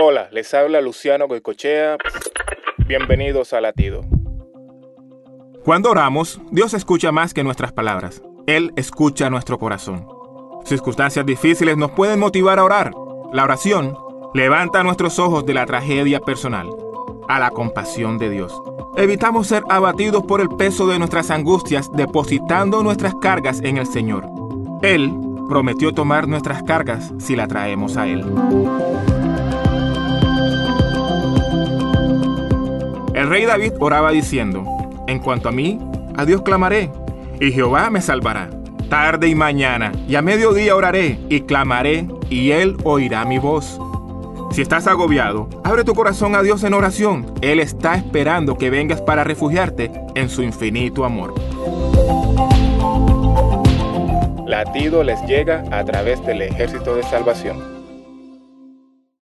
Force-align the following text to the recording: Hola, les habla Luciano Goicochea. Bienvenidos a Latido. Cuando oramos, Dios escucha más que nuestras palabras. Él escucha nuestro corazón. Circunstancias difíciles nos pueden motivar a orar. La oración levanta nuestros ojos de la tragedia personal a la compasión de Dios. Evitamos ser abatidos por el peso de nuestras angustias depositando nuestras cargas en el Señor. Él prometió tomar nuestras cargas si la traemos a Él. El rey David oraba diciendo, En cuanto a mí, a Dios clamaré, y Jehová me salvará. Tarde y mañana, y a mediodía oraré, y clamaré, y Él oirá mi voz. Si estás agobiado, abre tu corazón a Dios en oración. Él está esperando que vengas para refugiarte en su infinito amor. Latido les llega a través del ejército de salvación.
Hola, 0.00 0.28
les 0.30 0.54
habla 0.54 0.80
Luciano 0.80 1.26
Goicochea. 1.26 1.96
Bienvenidos 2.86 3.52
a 3.52 3.60
Latido. 3.60 4.02
Cuando 5.64 5.90
oramos, 5.90 6.40
Dios 6.52 6.72
escucha 6.72 7.10
más 7.10 7.34
que 7.34 7.42
nuestras 7.42 7.72
palabras. 7.72 8.22
Él 8.46 8.72
escucha 8.76 9.28
nuestro 9.28 9.58
corazón. 9.58 10.06
Circunstancias 10.64 11.26
difíciles 11.26 11.76
nos 11.76 11.90
pueden 11.90 12.20
motivar 12.20 12.60
a 12.60 12.64
orar. 12.64 12.92
La 13.32 13.42
oración 13.42 13.98
levanta 14.34 14.84
nuestros 14.84 15.18
ojos 15.18 15.44
de 15.44 15.54
la 15.54 15.66
tragedia 15.66 16.20
personal 16.20 16.68
a 17.28 17.40
la 17.40 17.50
compasión 17.50 18.18
de 18.18 18.30
Dios. 18.30 18.56
Evitamos 18.96 19.48
ser 19.48 19.64
abatidos 19.68 20.22
por 20.22 20.40
el 20.40 20.48
peso 20.48 20.86
de 20.86 21.00
nuestras 21.00 21.32
angustias 21.32 21.90
depositando 21.92 22.84
nuestras 22.84 23.16
cargas 23.16 23.60
en 23.64 23.78
el 23.78 23.86
Señor. 23.86 24.26
Él 24.80 25.12
prometió 25.48 25.92
tomar 25.92 26.28
nuestras 26.28 26.62
cargas 26.62 27.12
si 27.18 27.34
la 27.34 27.48
traemos 27.48 27.96
a 27.96 28.06
Él. 28.06 28.24
El 33.18 33.28
rey 33.28 33.46
David 33.46 33.72
oraba 33.80 34.12
diciendo, 34.12 34.64
En 35.08 35.18
cuanto 35.18 35.48
a 35.48 35.52
mí, 35.52 35.80
a 36.16 36.24
Dios 36.24 36.42
clamaré, 36.42 36.88
y 37.40 37.50
Jehová 37.50 37.90
me 37.90 38.00
salvará. 38.00 38.48
Tarde 38.88 39.26
y 39.26 39.34
mañana, 39.34 39.90
y 40.06 40.14
a 40.14 40.22
mediodía 40.22 40.76
oraré, 40.76 41.18
y 41.28 41.40
clamaré, 41.40 42.06
y 42.30 42.52
Él 42.52 42.76
oirá 42.84 43.24
mi 43.24 43.38
voz. 43.38 43.80
Si 44.52 44.62
estás 44.62 44.86
agobiado, 44.86 45.48
abre 45.64 45.82
tu 45.82 45.94
corazón 45.94 46.36
a 46.36 46.44
Dios 46.44 46.62
en 46.62 46.74
oración. 46.74 47.34
Él 47.40 47.58
está 47.58 47.96
esperando 47.96 48.56
que 48.56 48.70
vengas 48.70 49.02
para 49.02 49.24
refugiarte 49.24 49.90
en 50.14 50.28
su 50.28 50.44
infinito 50.44 51.04
amor. 51.04 51.34
Latido 54.46 55.02
les 55.02 55.20
llega 55.26 55.64
a 55.72 55.84
través 55.84 56.24
del 56.24 56.42
ejército 56.42 56.94
de 56.94 57.02
salvación. 57.02 57.77